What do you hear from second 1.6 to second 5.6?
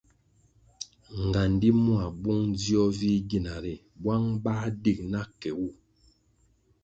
mua bung dzio vih gina ri bwang bah dig na ke